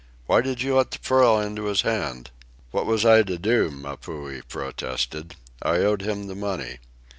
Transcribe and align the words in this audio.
"Why 0.25 0.41
did 0.41 0.63
you 0.63 0.77
let 0.77 0.89
the 0.89 0.97
pearl 0.97 1.39
into 1.39 1.65
his 1.65 1.83
hand?" 1.83 2.31
"What 2.71 2.87
was 2.87 3.05
I 3.05 3.21
to 3.21 3.37
do?" 3.37 3.69
Mapuhi 3.69 4.41
protested. 4.49 5.35
"I 5.61 5.75
owed 5.81 6.01
him 6.01 6.25
the 6.25 6.33
money. 6.33 6.79